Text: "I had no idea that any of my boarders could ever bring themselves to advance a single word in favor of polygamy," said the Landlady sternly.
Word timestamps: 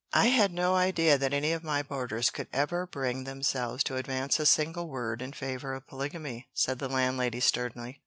"I 0.13 0.29
had 0.29 0.51
no 0.51 0.73
idea 0.73 1.19
that 1.19 1.31
any 1.31 1.51
of 1.53 1.63
my 1.63 1.83
boarders 1.83 2.31
could 2.31 2.47
ever 2.51 2.87
bring 2.87 3.23
themselves 3.25 3.83
to 3.83 3.97
advance 3.97 4.39
a 4.39 4.47
single 4.47 4.89
word 4.89 5.21
in 5.21 5.31
favor 5.31 5.75
of 5.75 5.85
polygamy," 5.85 6.47
said 6.55 6.79
the 6.79 6.89
Landlady 6.89 7.39
sternly. 7.39 7.99